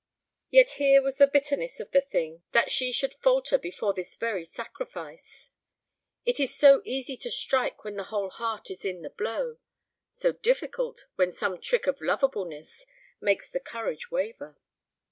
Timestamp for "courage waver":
13.59-14.57